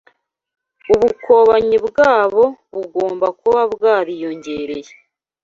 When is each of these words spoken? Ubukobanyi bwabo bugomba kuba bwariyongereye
Ubukobanyi 0.93 1.77
bwabo 1.87 2.43
bugomba 2.73 3.27
kuba 3.39 3.61
bwariyongereye 3.73 4.91